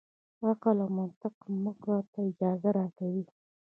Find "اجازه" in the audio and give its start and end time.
2.29-2.69